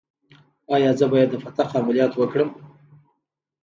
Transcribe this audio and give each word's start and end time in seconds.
ایا 0.75 0.91
زه 0.99 1.05
باید 1.11 1.29
د 1.31 1.35
فتق 1.43 1.69
عملیات 1.79 2.13
وکړم؟ 2.15 2.49